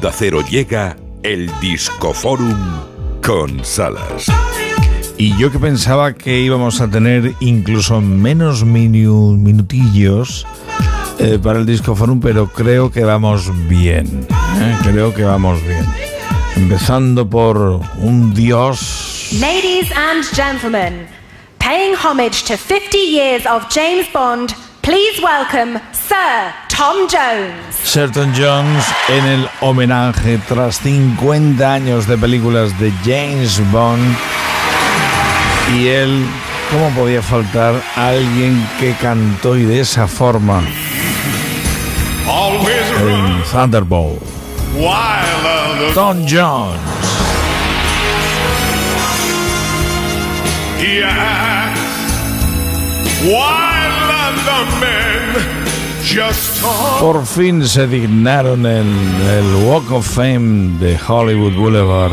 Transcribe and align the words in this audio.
De 0.00 0.12
Cero 0.12 0.44
llega 0.48 0.96
el 1.24 1.50
Discoforum 1.58 2.56
con 3.20 3.64
Salas. 3.64 4.26
Y 5.16 5.36
yo 5.36 5.50
que 5.50 5.58
pensaba 5.58 6.12
que 6.14 6.38
íbamos 6.38 6.80
a 6.80 6.88
tener 6.88 7.34
incluso 7.40 8.00
menos 8.00 8.64
minutillos 8.64 10.46
eh, 11.18 11.40
para 11.42 11.58
el 11.58 11.66
Discoforum, 11.66 12.20
pero 12.20 12.46
creo 12.46 12.92
que 12.92 13.02
vamos 13.02 13.50
bien. 13.68 14.24
¿eh? 14.60 14.76
Creo 14.84 15.12
que 15.12 15.24
vamos 15.24 15.60
bien. 15.64 15.84
Empezando 16.54 17.28
por 17.28 17.80
un 17.96 18.32
dios. 18.34 19.30
Ladies 19.40 19.90
and 19.96 20.24
gentlemen, 20.32 21.08
paying 21.58 21.96
homage 21.96 22.44
to 22.44 22.56
50 22.56 22.96
years 22.98 23.44
of 23.46 23.68
James 23.68 24.06
Bond, 24.12 24.54
please 24.80 25.20
welcome 25.20 25.80
Sir 25.92 26.67
Tom 26.78 27.08
Jones. 27.10 27.74
Sir 27.82 28.08
Tom 28.12 28.32
Jones 28.36 28.84
en 29.08 29.24
el 29.26 29.48
homenaje 29.60 30.38
tras 30.46 30.76
50 30.76 31.72
años 31.72 32.06
de 32.06 32.16
películas 32.16 32.78
de 32.78 32.92
James 33.04 33.60
Bond. 33.72 34.16
Y 35.74 35.88
él, 35.88 36.24
¿cómo 36.70 36.88
podía 36.90 37.20
faltar 37.20 37.74
alguien 37.96 38.64
que 38.78 38.92
cantó 38.92 39.56
y 39.56 39.64
de 39.64 39.80
esa 39.80 40.06
forma? 40.06 40.62
En 43.00 43.42
Thunderbolt. 43.50 44.22
Tom 45.94 46.24
Jones. 46.30 46.78
Por 57.00 57.26
fin 57.26 57.68
se 57.68 57.86
dignaron 57.86 58.64
en 58.64 58.86
el 59.28 59.54
Walk 59.66 59.92
of 59.92 60.06
Fame 60.06 60.78
de 60.78 60.98
Hollywood 61.06 61.52
Boulevard 61.54 62.12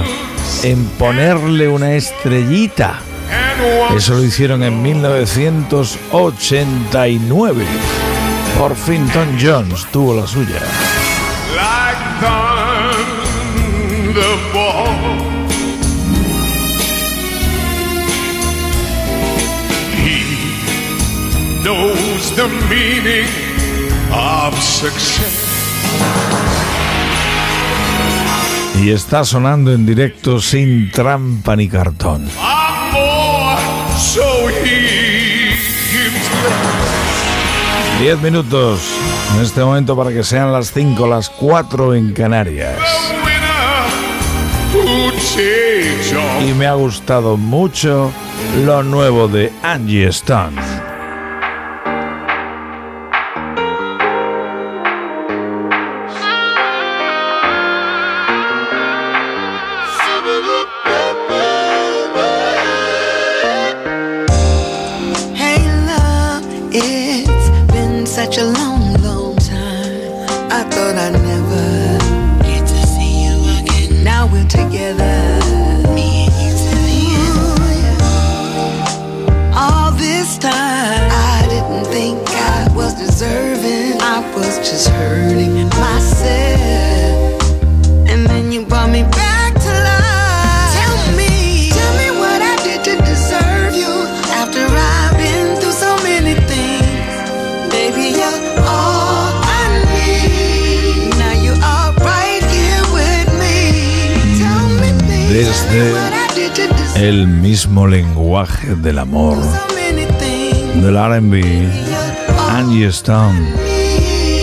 en 0.64 0.84
ponerle 1.00 1.70
una 1.70 1.94
estrellita. 1.94 3.00
Eso 3.96 4.16
lo 4.16 4.24
hicieron 4.24 4.64
en 4.64 4.82
1989. 4.82 7.66
Por 8.58 8.76
fin 8.76 9.08
Tom 9.14 9.38
Jones 9.40 9.86
tuvo 9.92 10.16
la 10.16 10.26
suya. 10.28 10.60
knows 21.66 22.36
the 22.36 22.48
meaning 22.70 23.45
of 24.16 24.60
success. 24.62 25.56
Y 28.82 28.92
está 28.92 29.24
sonando 29.24 29.74
en 29.74 29.86
directo 29.86 30.40
sin 30.40 30.92
trampa 30.92 31.56
ni 31.56 31.68
cartón. 31.68 32.28
Diez 38.00 38.22
minutos 38.22 38.82
en 39.36 39.42
este 39.42 39.62
momento 39.64 39.96
para 39.96 40.12
que 40.12 40.24
sean 40.24 40.52
las 40.52 40.72
cinco, 40.72 41.08
las 41.08 41.30
cuatro 41.30 41.96
en 41.96 42.14
Canarias. 42.14 42.78
Y 46.42 46.54
me 46.54 46.68
ha 46.68 46.74
gustado 46.74 47.38
mucho 47.38 48.12
lo 48.66 48.84
nuevo 48.84 49.28
de 49.28 49.52
Angie 49.64 50.08
Stone. 50.08 50.75
Mismo 107.76 107.88
lenguaje 107.88 108.74
del 108.76 109.00
amor, 109.00 109.38
del 110.76 110.96
RB, 110.96 111.44
Angie 112.52 112.88
Stone, 112.88 113.54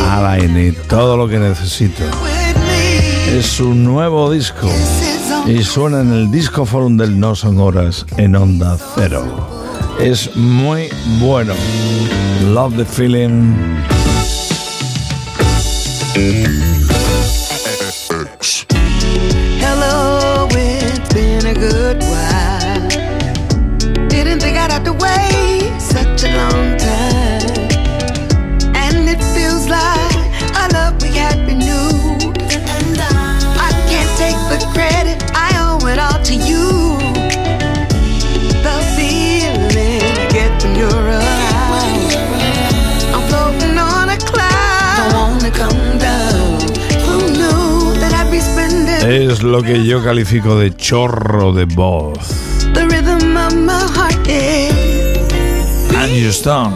Alain 0.02 0.76
todo 0.86 1.16
lo 1.16 1.26
que 1.26 1.38
necesito. 1.38 2.02
Es 3.30 3.46
su 3.46 3.74
nuevo 3.74 4.30
disco 4.30 4.68
y 5.46 5.62
suena 5.62 6.02
en 6.02 6.12
el 6.12 6.30
disco 6.30 6.66
forum 6.66 6.98
del 6.98 7.18
No 7.18 7.34
Son 7.34 7.58
Horas 7.58 8.04
en 8.18 8.36
Onda 8.36 8.76
Cero. 8.96 9.24
Es 9.98 10.36
muy 10.36 10.90
bueno. 11.18 11.54
Love 12.52 12.76
the 12.76 12.84
feeling. 12.84 13.54
such 26.22 26.30
a 26.30 26.36
long 26.36 26.76
time. 26.78 27.50
And 28.76 29.08
it 29.08 29.22
feels 29.34 29.68
like 29.68 30.16
our 30.56 30.68
love 30.70 31.02
we 31.02 31.08
had 31.08 31.38
renewed. 31.46 32.36
I 33.66 33.70
can't 33.90 34.12
take 34.22 34.38
the 34.52 34.58
credit, 34.72 35.18
I 35.34 35.50
owe 35.64 35.84
it 35.86 35.98
all 35.98 36.20
to 36.30 36.34
you. 36.34 36.68
The 38.66 38.76
feeling 38.96 40.02
you 40.18 40.26
get 40.30 40.52
when 40.62 40.76
you're 40.76 41.00
around. 41.04 42.12
I'm 43.14 43.22
floating 43.28 43.76
on 43.78 44.08
a 44.08 44.18
cloud, 44.18 45.10
don't 45.10 45.14
wanna 45.14 45.50
come 45.50 45.98
down. 45.98 46.60
Who 47.06 47.18
knew 47.38 47.98
that 48.00 48.12
I'd 48.14 48.30
be 48.30 48.40
spending 48.40 49.02
Es 49.04 49.42
lo 49.42 49.62
que 49.62 49.84
yo 49.84 50.02
califico 50.02 50.58
de 50.58 50.70
chorro 50.76 51.52
de 51.52 51.64
voz. 51.64 52.18
The 52.74 52.86
rhythm 52.86 53.36
of 53.36 53.54
my 53.56 53.86
heart 53.96 54.26
is 54.28 54.71
Angie 56.02 56.30
Stone. 56.30 56.74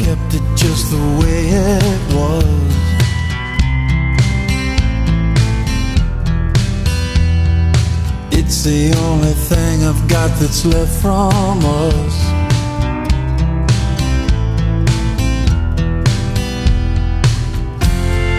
It's 8.30 8.62
the 8.62 8.94
only 9.06 9.34
thing 9.50 9.84
I've 9.84 10.08
got 10.08 10.30
that's 10.38 10.64
left 10.64 11.02
from 11.02 11.58
us. 11.64 12.16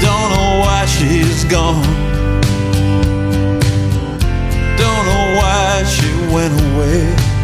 Don't 0.01 0.29
know 0.33 0.51
why 0.63 0.85
she's 0.85 1.43
gone. 1.45 1.83
Don't 4.81 5.05
know 5.09 5.25
why 5.39 5.83
she 5.85 6.09
went 6.33 6.55
away 6.71 7.38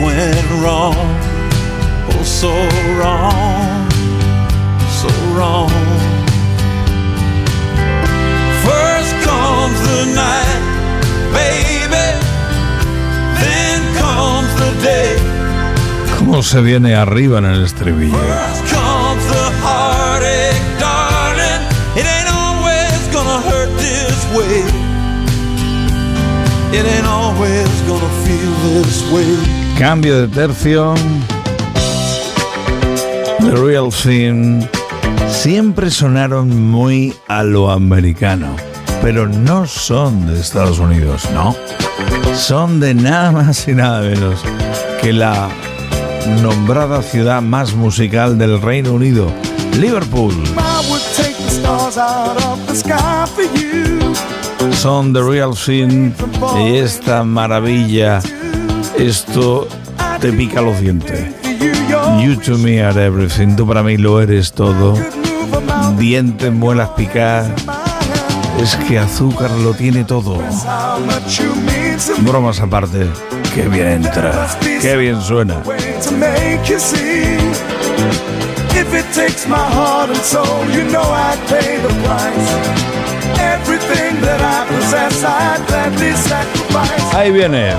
went 0.00 0.50
wrong. 0.62 0.94
Oh, 2.10 2.22
so 2.22 2.52
wrong. 2.98 3.90
So 5.00 5.08
wrong. 5.34 5.70
First 8.64 9.12
comes 9.26 9.78
the 9.90 10.02
night, 10.14 10.62
baby. 11.32 12.06
Then 13.40 13.80
comes 13.96 14.50
the 14.62 14.70
day. 14.82 15.16
¿Cómo 16.18 16.42
se 16.42 16.60
viene 16.60 16.94
arriba 16.94 17.38
en 17.38 17.46
el 17.46 17.64
estribillo? 17.64 18.18
First 18.18 18.74
comes 18.74 19.24
the 19.26 19.46
heartache, 19.62 20.60
darling. 20.78 21.62
It 21.96 22.06
ain't 22.06 22.30
always 22.30 23.00
gonna 23.12 23.40
hurt 23.40 23.70
this 23.78 24.18
way. 24.36 24.62
It 26.70 26.84
ain't 26.84 27.06
always 27.06 27.70
gonna 27.88 28.12
feel 28.24 28.52
this 28.62 29.10
way. 29.10 29.67
Cambio 29.78 30.20
de 30.22 30.26
tercio. 30.26 30.94
The 33.38 33.50
Real 33.52 33.90
Thing. 33.90 34.62
Siempre 35.30 35.88
sonaron 35.88 36.68
muy 36.68 37.14
a 37.28 37.44
lo 37.44 37.70
americano, 37.70 38.56
pero 39.02 39.28
no 39.28 39.66
son 39.68 40.26
de 40.26 40.40
Estados 40.40 40.80
Unidos, 40.80 41.28
no. 41.32 41.54
Son 42.34 42.80
de 42.80 42.92
nada 42.92 43.30
más 43.30 43.68
y 43.68 43.74
nada 43.74 44.00
menos 44.00 44.40
que 45.00 45.12
la 45.12 45.48
nombrada 46.42 47.00
ciudad 47.00 47.40
más 47.40 47.74
musical 47.74 48.36
del 48.36 48.60
Reino 48.60 48.92
Unido, 48.94 49.32
Liverpool. 49.78 50.34
Son 54.72 55.12
The 55.12 55.22
Real 55.22 55.54
Thing 55.54 56.10
y 56.64 56.76
esta 56.78 57.22
maravilla, 57.22 58.20
esto 58.98 59.68
te 60.20 60.32
pica 60.32 60.60
los 60.60 60.80
dientes. 60.80 61.34
You, 62.20 62.36
to 62.36 62.58
me 62.58 62.82
are 62.82 63.04
everything, 63.04 63.56
tú 63.56 63.66
para 63.66 63.82
mí 63.82 63.96
lo 63.96 64.20
eres 64.20 64.52
todo. 64.52 64.94
Dientes, 65.96 66.52
muelas 66.52 66.90
picar, 66.90 67.46
es 68.60 68.76
que 68.88 68.98
azúcar 68.98 69.50
lo 69.50 69.72
tiene 69.74 70.04
todo. 70.04 70.38
Bromas 72.20 72.60
aparte, 72.60 73.06
qué 73.54 73.68
bien 73.68 74.04
entra, 74.04 74.48
qué 74.80 74.96
bien 74.96 75.20
suena. 75.22 75.58
Way 75.64 75.78
to 76.04 76.12
make 76.12 76.68
you 76.68 76.78
see. 76.78 77.38
If 78.78 78.94
it 78.94 79.06
takes 79.12 79.46
my 79.48 79.56
heart 79.56 80.10
and 80.10 80.20
soul, 80.20 80.64
you 80.70 80.84
know 80.90 81.02
I'd 81.02 81.38
pay 81.48 81.78
the 81.78 81.88
price. 82.04 82.88
Everything 83.40 84.20
that 84.20 84.40
I 84.40 84.66
possess, 84.68 85.24
I'd 85.24 85.66
gladly 85.66 86.12
sacrifice. 86.12 87.16
Ahí 87.16 87.32
viene. 87.32 87.72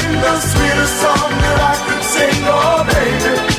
Everything, 0.00 0.20
the 0.22 0.40
sweetest 0.40 1.00
song 1.00 1.30
that 1.30 1.60
I 1.60 1.74
could 1.86 2.04
sing. 2.04 2.44
Oh, 2.46 2.84
baby. 2.84 3.49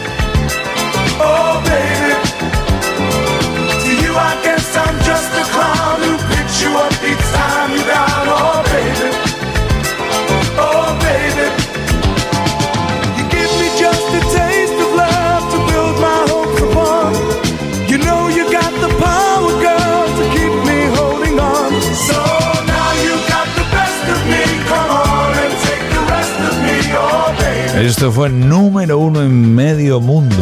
Esto 27.81 28.11
fue 28.11 28.29
número 28.29 28.99
uno 28.99 29.23
en 29.23 29.55
medio 29.55 29.99
mundo 29.99 30.35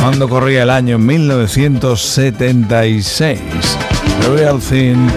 cuando 0.00 0.28
corría 0.28 0.62
el 0.62 0.70
año 0.70 0.96
1976. 0.96 3.40
The 4.20 4.28
Real 4.28 4.60
Thing, 4.60 5.08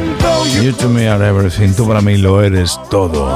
You 0.63 0.73
to 0.73 0.89
me 0.89 1.07
are 1.07 1.23
everything, 1.23 1.75
tú 1.75 1.87
para 1.87 2.01
mí 2.01 2.17
lo 2.17 2.41
eres 2.41 2.79
todo. 2.89 3.29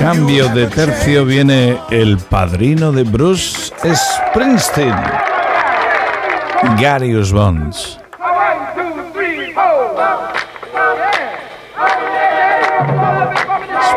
Cambio 0.00 0.48
de 0.48 0.66
tercio 0.66 1.24
viene 1.24 1.78
el 1.90 2.18
padrino 2.18 2.90
de 2.90 3.04
Bruce 3.04 3.72
Springsteen, 3.84 4.96
Gary 6.80 7.14
Bonds. 7.30 8.00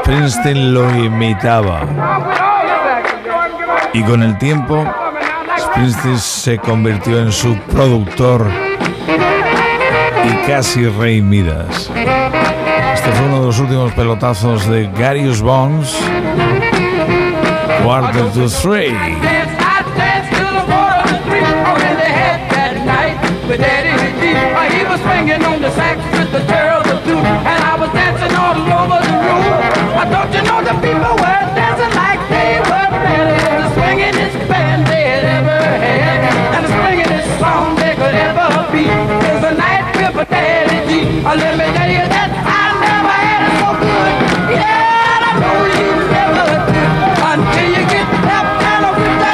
Springsteen 0.10 0.74
lo 0.74 0.90
imitaba 0.90 1.82
y 3.94 4.02
con 4.02 4.24
el 4.24 4.40
tiempo 4.40 4.84
Springsteen 5.56 6.18
se 6.18 6.58
convirtió 6.58 7.20
en 7.20 7.32
su 7.32 7.56
productor 7.72 8.48
y 10.26 10.48
casi 10.48 10.88
rey 10.88 11.22
Midas. 11.22 11.92
Este 12.96 13.12
fue 13.12 13.28
uno 13.28 13.42
de 13.42 13.46
los 13.46 13.60
últimos 13.60 13.94
pelotazos 13.94 14.68
de 14.68 14.90
Gary 14.98 15.30
Bonds. 15.42 15.96
Quarter 17.84 18.32
to 18.34 18.50
three. 18.50 18.96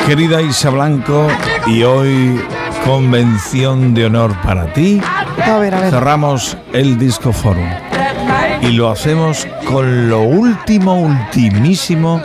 Querida 0.08 0.40
Isa 0.42 0.70
Blanco, 0.70 1.28
y 1.66 1.82
hoy 1.82 2.40
convención 2.86 3.96
de 3.96 4.06
honor 4.06 4.36
para 4.44 4.72
ti. 4.72 5.02
A 5.44 5.58
ver, 5.58 5.74
a 5.74 5.82
ver. 5.82 5.90
Cerramos 5.90 6.56
el 6.74 7.00
Disco 7.00 7.34
Forum 7.34 7.68
y 8.62 8.68
lo 8.68 8.92
hacemos 8.92 9.48
con 9.68 10.10
lo 10.10 10.22
último, 10.22 11.02
ultimísimo 11.02 12.22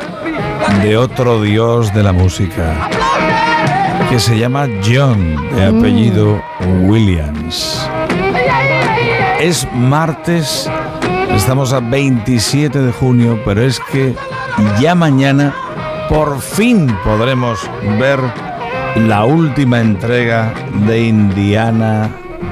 de 0.83 0.97
otro 0.97 1.41
dios 1.41 1.93
de 1.95 2.03
la 2.03 2.13
música 2.13 2.89
que 4.11 4.21
se 4.21 4.39
llama 4.39 4.67
John, 4.85 5.37
de 5.55 5.67
apellido 5.67 6.43
Williams. 6.83 7.89
Es 9.41 9.67
martes, 9.73 10.69
estamos 11.35 11.73
a 11.73 11.81
27 11.81 12.79
de 12.79 12.93
junio, 12.93 13.41
pero 13.45 13.63
es 13.63 13.81
que 13.91 14.15
ya 14.81 14.95
mañana 14.95 15.55
por 16.11 16.41
fin 16.41 16.89
podremos 17.05 17.71
ver 18.01 18.19
la 18.97 19.25
última 19.25 19.81
entrega 19.81 20.53
de 20.89 21.07
Indiana 21.07 22.11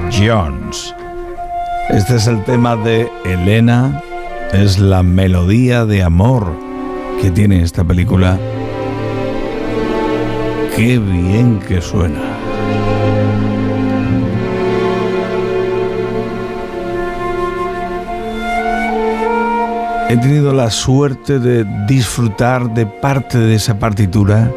Jones. 0.09 0.95
Este 1.89 2.15
es 2.15 2.27
el 2.27 2.41
tema 2.45 2.77
de 2.77 3.11
Elena, 3.25 4.01
es 4.53 4.79
la 4.79 5.03
melodía 5.03 5.85
de 5.85 6.03
amor 6.03 6.53
que 7.21 7.31
tiene 7.31 7.61
esta 7.61 7.83
película. 7.83 8.39
Qué 10.77 10.97
bien 10.97 11.59
que 11.59 11.81
suena. 11.81 12.38
He 20.09 20.17
tenido 20.17 20.53
la 20.53 20.71
suerte 20.71 21.37
de 21.37 21.63
disfrutar 21.85 22.73
de 22.73 22.87
parte 22.87 23.37
de 23.37 23.53
esa 23.53 23.77
partitura 23.77 24.51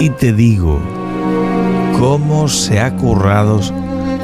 y 0.00 0.10
te 0.10 0.32
digo, 0.32 0.80
cómo 2.00 2.48
se 2.48 2.80
ha 2.80 2.96
currado 2.96 3.60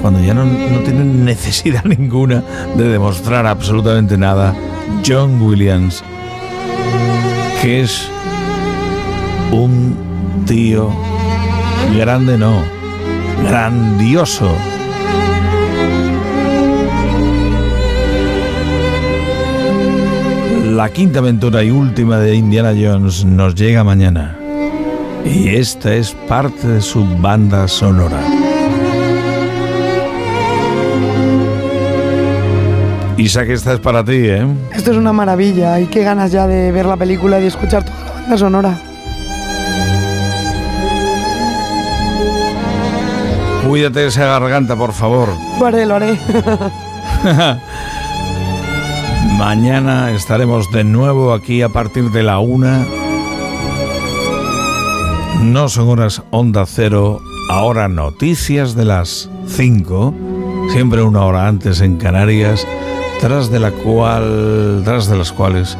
cuando 0.02 0.20
ya 0.20 0.34
no, 0.34 0.44
no 0.44 0.80
tienen 0.80 1.24
necesidad 1.24 1.84
ninguna 1.84 2.42
de 2.76 2.88
demostrar 2.88 3.46
absolutamente 3.46 4.18
nada. 4.18 4.52
John 5.06 5.40
Williams, 5.40 6.02
que 7.62 7.82
es 7.82 8.10
un 9.52 9.96
tío 10.44 10.90
grande, 11.96 12.36
no, 12.36 12.64
grandioso. 13.48 14.50
La 20.78 20.90
quinta 20.90 21.18
aventura 21.18 21.64
y 21.64 21.72
última 21.72 22.18
de 22.18 22.36
Indiana 22.36 22.72
Jones 22.72 23.24
nos 23.24 23.56
llega 23.56 23.82
mañana. 23.82 24.38
Y 25.24 25.48
esta 25.48 25.92
es 25.92 26.12
parte 26.28 26.68
de 26.68 26.80
su 26.80 27.04
banda 27.18 27.66
sonora. 27.66 28.20
Isaac, 33.16 33.48
esta 33.48 33.72
es 33.72 33.80
para 33.80 34.04
ti, 34.04 34.18
¿eh? 34.28 34.46
Esto 34.72 34.92
es 34.92 34.96
una 34.96 35.12
maravilla 35.12 35.80
y 35.80 35.86
qué 35.86 36.04
ganas 36.04 36.30
ya 36.30 36.46
de 36.46 36.70
ver 36.70 36.86
la 36.86 36.96
película 36.96 37.40
y 37.40 37.42
de 37.42 37.48
escuchar 37.48 37.82
toda 37.82 37.98
la 38.04 38.12
banda 38.12 38.38
sonora. 38.38 38.78
Cuídate 43.66 44.06
esa 44.06 44.26
garganta, 44.26 44.76
por 44.76 44.92
favor. 44.92 45.30
Lo 45.58 45.66
haré, 45.66 45.86
lo 45.86 45.96
haré. 45.96 46.16
Mañana 49.36 50.10
estaremos 50.12 50.70
de 50.72 50.84
nuevo 50.84 51.32
aquí 51.32 51.62
a 51.62 51.68
partir 51.68 52.10
de 52.10 52.22
la 52.22 52.38
una. 52.38 52.86
No 55.42 55.68
son 55.68 55.88
horas 55.88 56.22
onda 56.30 56.64
cero, 56.66 57.20
ahora 57.50 57.88
noticias 57.88 58.74
de 58.74 58.84
las 58.84 59.30
cinco, 59.46 60.14
siempre 60.72 61.02
una 61.02 61.24
hora 61.24 61.46
antes 61.46 61.80
en 61.80 61.96
Canarias, 61.96 62.66
tras 63.20 63.50
de 63.50 63.60
la 63.60 63.70
cual, 63.70 64.82
tras 64.84 65.08
de 65.08 65.16
las 65.16 65.32
cuales 65.32 65.76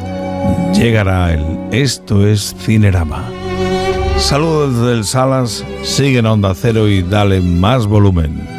llegará 0.73 1.33
el 1.33 1.59
Esto 1.71 2.27
es 2.27 2.55
Cinerama. 2.59 3.29
Saludos 4.17 4.85
del 4.85 5.05
Salas, 5.05 5.63
sigue 5.83 6.19
en 6.19 6.25
onda 6.25 6.53
cero 6.53 6.87
y 6.87 7.01
dale 7.01 7.41
más 7.41 7.87
volumen. 7.87 8.58